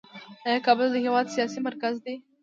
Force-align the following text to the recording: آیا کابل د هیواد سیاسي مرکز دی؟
آیا 0.45 0.59
کابل 0.67 0.87
د 0.91 0.97
هیواد 1.05 1.25
سیاسي 1.35 1.59
مرکز 1.67 1.93
دی؟ 2.03 2.15